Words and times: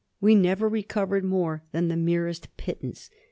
We 0.19 0.33
never 0.33 0.67
recovered 0.67 1.23
more 1.23 1.61
than 1.73 1.87
the 1.87 1.95
merest 1.95 2.57
pittance.... 2.57 3.11